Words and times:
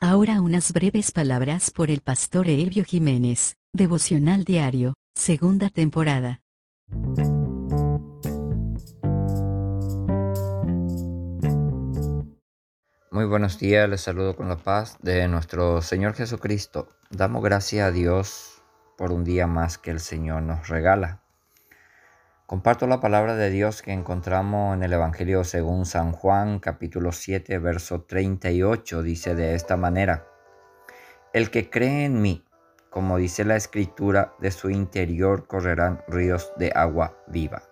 Ahora 0.00 0.40
unas 0.40 0.72
breves 0.72 1.12
palabras 1.12 1.70
por 1.70 1.90
el 1.90 2.00
pastor 2.00 2.48
Elvio 2.48 2.84
Jiménez, 2.84 3.56
Devocional 3.74 4.44
Diario, 4.44 4.94
segunda 5.14 5.68
temporada. 5.68 6.40
Muy 13.10 13.26
buenos 13.26 13.58
días, 13.58 13.88
les 13.90 14.00
saludo 14.00 14.36
con 14.36 14.48
la 14.48 14.56
paz 14.56 14.96
de 15.02 15.28
nuestro 15.28 15.82
Señor 15.82 16.14
Jesucristo. 16.14 16.88
Damos 17.10 17.42
gracias 17.42 17.86
a 17.86 17.90
Dios 17.90 18.62
por 18.96 19.12
un 19.12 19.24
día 19.24 19.46
más 19.46 19.76
que 19.76 19.90
el 19.90 20.00
Señor 20.00 20.42
nos 20.42 20.68
regala. 20.68 21.19
Comparto 22.50 22.88
la 22.88 22.98
palabra 22.98 23.36
de 23.36 23.48
Dios 23.48 23.80
que 23.80 23.92
encontramos 23.92 24.74
en 24.74 24.82
el 24.82 24.92
Evangelio 24.92 25.44
según 25.44 25.86
San 25.86 26.10
Juan 26.10 26.58
capítulo 26.58 27.12
7 27.12 27.58
verso 27.58 28.02
38. 28.02 29.04
Dice 29.04 29.36
de 29.36 29.54
esta 29.54 29.76
manera, 29.76 30.26
El 31.32 31.52
que 31.52 31.70
cree 31.70 32.06
en 32.06 32.20
mí, 32.20 32.44
como 32.90 33.18
dice 33.18 33.44
la 33.44 33.54
escritura, 33.54 34.34
de 34.40 34.50
su 34.50 34.68
interior 34.68 35.46
correrán 35.46 36.02
ríos 36.08 36.52
de 36.56 36.72
agua 36.74 37.16
viva. 37.28 37.62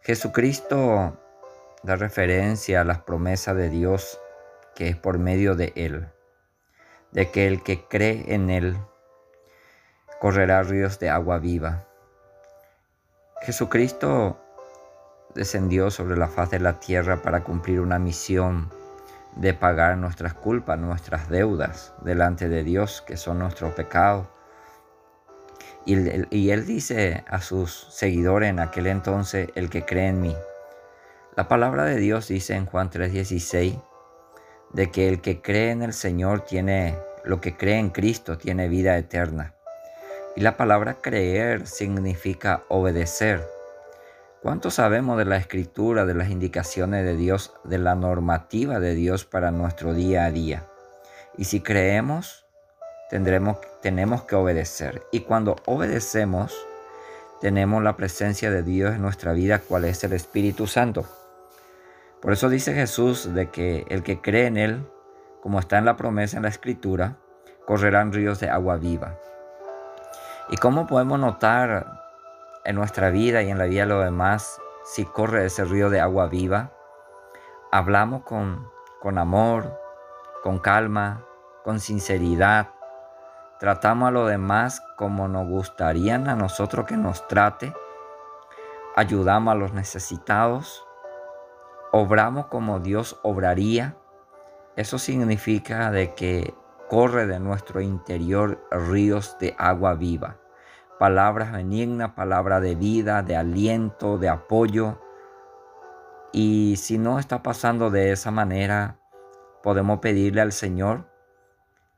Jesucristo 0.00 1.16
da 1.84 1.94
referencia 1.94 2.80
a 2.80 2.84
las 2.84 3.02
promesas 3.02 3.54
de 3.54 3.70
Dios 3.70 4.18
que 4.74 4.88
es 4.88 4.96
por 4.96 5.20
medio 5.20 5.54
de 5.54 5.72
Él, 5.76 6.08
de 7.12 7.30
que 7.30 7.46
el 7.46 7.62
que 7.62 7.84
cree 7.84 8.34
en 8.34 8.50
Él 8.50 8.76
correrá 10.18 10.64
ríos 10.64 10.98
de 10.98 11.10
agua 11.10 11.38
viva. 11.38 11.86
Jesucristo 13.42 14.38
descendió 15.34 15.90
sobre 15.90 16.16
la 16.16 16.28
faz 16.28 16.50
de 16.50 16.60
la 16.60 16.78
tierra 16.78 17.22
para 17.22 17.42
cumplir 17.42 17.80
una 17.80 17.98
misión 17.98 18.70
de 19.36 19.52
pagar 19.52 19.96
nuestras 19.96 20.34
culpas, 20.34 20.78
nuestras 20.78 21.28
deudas 21.28 21.92
delante 22.02 22.48
de 22.48 22.62
Dios, 22.62 23.02
que 23.02 23.16
son 23.16 23.40
nuestros 23.40 23.72
pecados. 23.74 24.26
Y, 25.84 25.96
y, 26.30 26.50
él 26.50 26.66
dice 26.66 27.24
a 27.26 27.40
sus 27.40 27.88
seguidores 27.90 28.50
en 28.50 28.60
aquel 28.60 28.86
entonces, 28.86 29.48
el 29.56 29.70
que 29.70 29.84
cree 29.84 30.08
en 30.08 30.20
mí. 30.20 30.36
La 31.34 31.48
palabra 31.48 31.84
de 31.84 31.96
Dios 31.96 32.28
dice 32.28 32.54
en 32.54 32.66
Juan 32.66 32.90
3:16, 32.90 33.82
de 34.72 34.90
que 34.92 35.08
el 35.08 35.20
que 35.20 35.42
cree 35.42 35.72
en 35.72 35.82
el 35.82 35.92
Señor 35.92 36.42
tiene, 36.42 36.96
lo 37.24 37.40
que 37.40 37.56
cree 37.56 37.78
en 37.78 37.90
Cristo 37.90 38.38
tiene 38.38 38.68
vida 38.68 38.96
eterna. 38.96 39.54
Y 40.34 40.40
la 40.40 40.56
palabra 40.56 40.94
creer 40.94 41.66
significa 41.66 42.62
obedecer. 42.68 43.46
¿Cuánto 44.40 44.70
sabemos 44.70 45.18
de 45.18 45.26
la 45.26 45.36
escritura, 45.36 46.06
de 46.06 46.14
las 46.14 46.30
indicaciones 46.30 47.04
de 47.04 47.16
Dios, 47.16 47.52
de 47.64 47.76
la 47.78 47.94
normativa 47.94 48.80
de 48.80 48.94
Dios 48.94 49.26
para 49.26 49.50
nuestro 49.50 49.92
día 49.92 50.24
a 50.24 50.30
día? 50.30 50.64
Y 51.36 51.44
si 51.44 51.60
creemos, 51.60 52.46
tendremos, 53.10 53.58
tenemos 53.82 54.22
que 54.22 54.34
obedecer. 54.34 55.02
Y 55.12 55.20
cuando 55.20 55.56
obedecemos, 55.66 56.56
tenemos 57.42 57.82
la 57.82 57.96
presencia 57.96 58.50
de 58.50 58.62
Dios 58.62 58.94
en 58.94 59.02
nuestra 59.02 59.34
vida, 59.34 59.58
cual 59.58 59.84
es 59.84 60.02
el 60.02 60.14
Espíritu 60.14 60.66
Santo. 60.66 61.04
Por 62.22 62.32
eso 62.32 62.48
dice 62.48 62.72
Jesús 62.72 63.34
de 63.34 63.50
que 63.50 63.84
el 63.90 64.02
que 64.02 64.22
cree 64.22 64.46
en 64.46 64.56
Él, 64.56 64.86
como 65.42 65.60
está 65.60 65.76
en 65.76 65.84
la 65.84 65.96
promesa 65.96 66.38
en 66.38 66.44
la 66.44 66.48
Escritura, 66.48 67.18
correrán 67.66 68.12
ríos 68.12 68.40
de 68.40 68.48
agua 68.48 68.76
viva. 68.76 69.18
¿Y 70.50 70.56
cómo 70.56 70.86
podemos 70.86 71.18
notar 71.18 72.02
en 72.64 72.76
nuestra 72.76 73.10
vida 73.10 73.42
y 73.42 73.50
en 73.50 73.58
la 73.58 73.64
vida 73.64 73.82
de 73.82 73.88
los 73.88 74.04
demás 74.04 74.60
si 74.84 75.04
corre 75.04 75.46
ese 75.46 75.64
río 75.64 75.90
de 75.90 76.00
agua 76.00 76.26
viva? 76.26 76.72
Hablamos 77.70 78.22
con, 78.22 78.68
con 79.00 79.18
amor, 79.18 79.78
con 80.42 80.58
calma, 80.58 81.24
con 81.64 81.80
sinceridad. 81.80 82.68
Tratamos 83.60 84.08
a 84.08 84.12
los 84.12 84.28
demás 84.28 84.82
como 84.96 85.28
nos 85.28 85.46
gustaría 85.48 86.16
a 86.16 86.36
nosotros 86.36 86.86
que 86.86 86.96
nos 86.96 87.26
trate. 87.28 87.72
Ayudamos 88.96 89.52
a 89.52 89.56
los 89.56 89.72
necesitados 89.72 90.86
obramos 91.92 92.46
como 92.46 92.80
Dios 92.80 93.20
obraría, 93.22 93.94
eso 94.76 94.98
significa 94.98 95.90
de 95.90 96.14
que 96.14 96.54
corre 96.88 97.26
de 97.26 97.38
nuestro 97.38 97.82
interior 97.82 98.66
ríos 98.70 99.36
de 99.38 99.54
agua 99.58 99.94
viva, 99.94 100.38
palabras 101.02 101.50
benignas, 101.50 102.12
palabras 102.12 102.62
de 102.62 102.76
vida, 102.76 103.22
de 103.22 103.34
aliento, 103.34 104.18
de 104.18 104.28
apoyo. 104.28 105.00
Y 106.32 106.76
si 106.76 106.96
no 106.96 107.18
está 107.18 107.42
pasando 107.42 107.90
de 107.90 108.12
esa 108.12 108.30
manera, 108.30 109.00
podemos 109.64 109.98
pedirle 109.98 110.42
al 110.42 110.52
Señor 110.52 111.10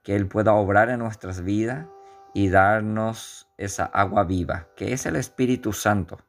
que 0.03 0.17
Él 0.17 0.27
pueda 0.27 0.55
obrar 0.55 0.89
en 0.89 1.01
nuestras 1.01 1.43
vidas 1.43 1.87
y 2.33 2.49
darnos 2.49 3.47
esa 3.59 3.85
agua 3.85 4.25
viva, 4.25 4.69
que 4.75 4.95
es 4.95 5.05
el 5.05 5.17
Espíritu 5.17 5.75
Santo. 5.75 6.21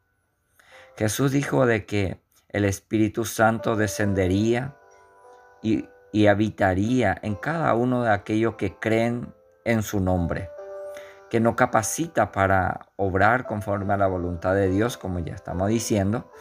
Jesús 0.97 1.31
dijo 1.31 1.66
de 1.66 1.86
que 1.86 2.19
el 2.50 2.66
Espíritu 2.66 3.24
Santo 3.24 3.78
descendería 3.78 4.75
y, 5.62 5.88
habitaría 6.28 7.18
en 7.22 7.36
cada 7.36 7.74
uno 7.74 8.03
de 8.03 8.09
aquellos 8.09 8.56
que 8.56 8.78
creen 8.78 9.34
en 9.63 9.81
su 9.81 10.02
nombre, 10.02 10.50
que 11.30 11.40
nos 11.40 11.56
capacita 11.56 12.31
para 12.31 12.88
obrar 12.96 13.46
conforme 13.46 13.94
a 13.94 13.97
la 13.97 14.08
voluntad 14.08 14.53
de 14.53 14.69
Dios, 14.69 14.97
como 14.97 15.19
ya 15.19 15.34
estamos 15.34 15.69
diciendo, 15.69 16.31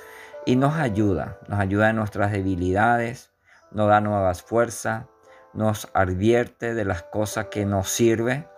y 0.46 0.56
nos 0.56 0.76
ayuda, 0.76 1.38
nos 1.48 1.60
ayuda 1.60 1.90
en 1.90 1.96
nuestras 1.96 2.32
debilidades, 2.32 3.32
nos 3.70 3.88
da 3.88 4.00
nuevas 4.00 4.42
fuerzas, 4.42 5.04
nos 5.52 5.88
advierte 5.94 6.74
de 6.74 6.84
las 6.84 7.02
cosas 7.02 7.46
que 7.46 7.64
nos 7.64 7.88
sirve 7.88 8.48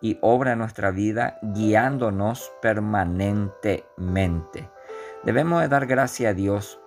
y 0.00 0.18
obra 0.22 0.52
en 0.52 0.58
nuestra 0.58 0.90
vida 0.90 1.38
guiándonos 1.42 2.52
permanentemente. 2.62 4.70
Debemos 5.24 5.62
de 5.62 5.68
dar 5.68 5.86
gracias 5.86 6.30
a 6.30 6.34
Dios 6.34 6.80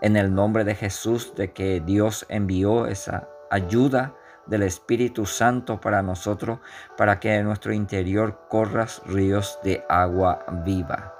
en 0.00 0.16
el 0.16 0.34
nombre 0.34 0.64
de 0.64 0.74
Jesús 0.74 1.34
de 1.34 1.52
que 1.52 1.80
Dios 1.80 2.26
envió 2.28 2.86
esa 2.86 3.28
ayuda 3.50 4.14
del 4.48 4.62
Espíritu 4.62 5.26
Santo 5.26 5.80
para 5.80 6.02
nosotros, 6.02 6.58
para 6.96 7.20
que 7.20 7.34
en 7.36 7.44
nuestro 7.44 7.72
interior 7.72 8.40
corras 8.48 9.02
ríos 9.06 9.58
de 9.62 9.84
agua 9.88 10.44
viva. 10.64 11.14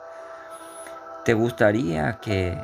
¿Te 1.25 1.35
gustaría 1.35 2.19
que 2.21 2.59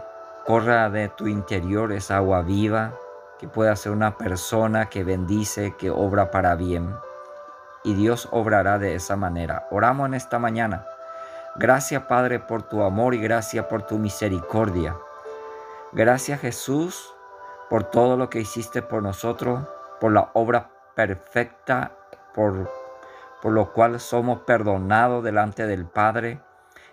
corra 0.46 0.90
de 0.90 1.08
tu 1.08 1.28
interior 1.28 1.92
esa 1.92 2.16
agua 2.16 2.42
viva, 2.42 2.94
que 3.38 3.46
pueda 3.46 3.76
ser 3.76 3.92
una 3.92 4.16
persona 4.16 4.86
que 4.86 5.04
bendice, 5.04 5.74
que 5.78 5.90
obra 5.90 6.30
para 6.30 6.54
bien? 6.54 6.94
Y 7.84 7.94
Dios 7.94 8.28
obrará 8.32 8.78
de 8.78 8.94
esa 8.94 9.16
manera. 9.16 9.66
Oramos 9.70 10.06
en 10.06 10.14
esta 10.14 10.38
mañana. 10.38 10.86
Gracias 11.56 12.02
Padre 12.04 12.40
por 12.40 12.62
tu 12.62 12.82
amor 12.82 13.14
y 13.14 13.20
gracias 13.20 13.66
por 13.66 13.82
tu 13.82 13.98
misericordia. 13.98 14.96
Gracias 15.92 16.40
Jesús 16.40 17.14
por 17.68 17.84
todo 17.84 18.16
lo 18.16 18.30
que 18.30 18.40
hiciste 18.40 18.82
por 18.82 19.02
nosotros, 19.02 19.60
por 20.04 20.12
la 20.12 20.32
obra 20.34 20.68
perfecta, 20.94 21.96
por, 22.34 22.70
por 23.40 23.52
lo 23.52 23.72
cual 23.72 23.98
somos 23.98 24.40
perdonados 24.40 25.24
delante 25.24 25.66
del 25.66 25.86
Padre 25.86 26.42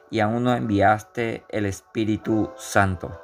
y 0.10 0.22
aún 0.22 0.46
nos 0.46 0.58
enviaste 0.58 1.44
el 1.50 1.66
Espíritu 1.66 2.54
Santo. 2.56 3.22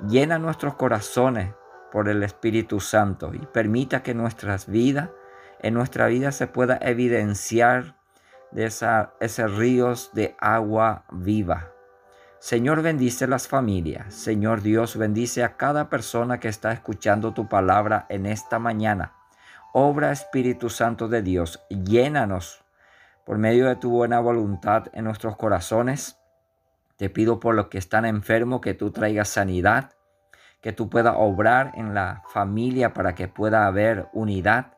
Llena 0.00 0.38
nuestros 0.38 0.76
corazones 0.76 1.52
por 1.92 2.08
el 2.08 2.22
Espíritu 2.22 2.80
Santo 2.80 3.34
y 3.34 3.40
permita 3.40 4.02
que 4.02 4.14
nuestras 4.14 4.66
vidas, 4.66 5.10
en 5.60 5.74
nuestra 5.74 6.06
vida 6.06 6.32
se 6.32 6.46
pueda 6.46 6.78
evidenciar 6.80 7.96
de 8.50 8.64
esa, 8.64 9.12
ese 9.20 9.46
ríos 9.46 10.08
de 10.14 10.36
agua 10.40 11.04
viva 11.10 11.68
Señor, 12.40 12.82
bendice 12.82 13.26
las 13.26 13.48
familias. 13.48 14.14
Señor 14.14 14.62
Dios, 14.62 14.96
bendice 14.96 15.42
a 15.42 15.56
cada 15.56 15.90
persona 15.90 16.38
que 16.38 16.46
está 16.46 16.70
escuchando 16.70 17.34
tu 17.34 17.48
palabra 17.48 18.06
en 18.08 18.26
esta 18.26 18.60
mañana. 18.60 19.17
Obra 19.74 20.12
Espíritu 20.12 20.70
Santo 20.70 21.08
de 21.08 21.20
Dios, 21.20 21.62
llénanos 21.68 22.64
por 23.26 23.36
medio 23.36 23.66
de 23.68 23.76
tu 23.76 23.90
buena 23.90 24.18
voluntad 24.18 24.86
en 24.94 25.04
nuestros 25.04 25.36
corazones. 25.36 26.18
Te 26.96 27.10
pido 27.10 27.38
por 27.38 27.54
los 27.54 27.66
que 27.68 27.76
están 27.76 28.06
enfermos 28.06 28.62
que 28.62 28.72
tú 28.72 28.92
traigas 28.92 29.28
sanidad, 29.28 29.92
que 30.62 30.72
tú 30.72 30.88
puedas 30.88 31.14
obrar 31.18 31.72
en 31.74 31.92
la 31.92 32.22
familia 32.28 32.94
para 32.94 33.14
que 33.14 33.28
pueda 33.28 33.66
haber 33.66 34.08
unidad, 34.14 34.72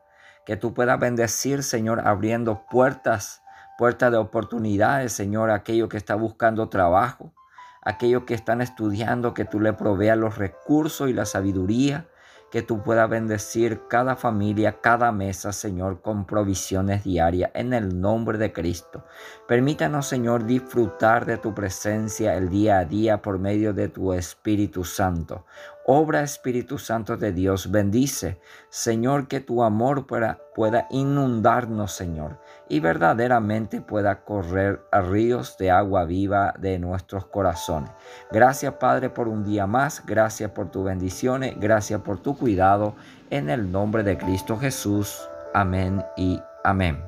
que 0.45 0.57
tú 0.57 0.73
puedas 0.73 0.99
bendecir, 0.99 1.63
Señor, 1.63 2.05
abriendo 2.05 2.65
puertas, 2.69 3.41
puertas 3.77 4.11
de 4.11 4.17
oportunidades, 4.17 5.13
Señor, 5.13 5.51
a 5.51 5.55
aquello 5.55 5.87
que 5.87 5.97
está 5.97 6.15
buscando 6.15 6.67
trabajo 6.67 7.33
aquellos 7.81 8.23
que 8.23 8.33
están 8.33 8.61
estudiando, 8.61 9.33
que 9.33 9.45
tú 9.45 9.59
le 9.59 9.73
proveas 9.73 10.17
los 10.17 10.37
recursos 10.37 11.09
y 11.09 11.13
la 11.13 11.25
sabiduría, 11.25 12.07
que 12.51 12.61
tú 12.61 12.83
puedas 12.83 13.09
bendecir 13.09 13.87
cada 13.87 14.15
familia, 14.15 14.81
cada 14.81 15.11
mesa, 15.11 15.53
Señor, 15.53 16.01
con 16.01 16.25
provisiones 16.25 17.03
diarias 17.03 17.49
en 17.53 17.73
el 17.73 17.99
nombre 17.99 18.37
de 18.37 18.51
Cristo. 18.51 19.05
Permítanos, 19.47 20.07
Señor, 20.07 20.45
disfrutar 20.45 21.25
de 21.25 21.37
tu 21.37 21.55
presencia 21.55 22.35
el 22.35 22.49
día 22.49 22.79
a 22.79 22.85
día 22.85 23.21
por 23.21 23.39
medio 23.39 23.73
de 23.73 23.87
tu 23.87 24.13
Espíritu 24.13 24.83
Santo. 24.83 25.45
Obra 25.85 26.21
Espíritu 26.21 26.77
Santo 26.77 27.17
de 27.17 27.33
Dios, 27.33 27.71
bendice, 27.71 28.39
Señor, 28.69 29.27
que 29.27 29.39
tu 29.39 29.63
amor 29.63 30.05
pueda, 30.05 30.39
pueda, 30.53 30.87
inundarnos, 30.91 31.91
Señor, 31.91 32.39
y 32.69 32.79
verdaderamente 32.79 33.81
pueda 33.81 34.23
correr 34.23 34.81
a 34.91 35.01
ríos 35.01 35.57
de 35.57 35.71
agua 35.71 36.05
viva 36.05 36.53
de 36.59 36.77
nuestros 36.77 37.25
corazones. 37.25 37.91
Gracias, 38.31 38.75
Padre, 38.75 39.09
por 39.09 39.27
un 39.27 39.43
día 39.43 39.65
más, 39.65 40.05
gracias 40.05 40.51
por 40.51 40.69
tus 40.69 40.85
bendiciones, 40.85 41.59
gracias 41.59 42.01
por 42.01 42.19
tu 42.19 42.37
cuidado, 42.37 42.95
en 43.31 43.49
el 43.49 43.71
nombre 43.71 44.03
de 44.03 44.17
Cristo 44.17 44.57
Jesús. 44.57 45.27
Amén 45.53 46.03
y 46.15 46.39
amén. 46.63 47.03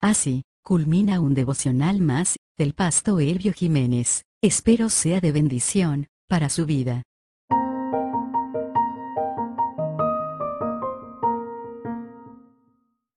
Así, 0.00 0.44
culmina 0.64 1.20
un 1.20 1.34
devocional 1.34 2.00
más, 2.00 2.38
del 2.56 2.72
pastor 2.72 3.20
Elvio 3.20 3.52
Jiménez. 3.52 4.24
Espero 4.42 4.88
sea 4.88 5.20
de 5.20 5.30
bendición, 5.30 6.06
para 6.26 6.48
su 6.48 6.64
vida. 6.64 7.02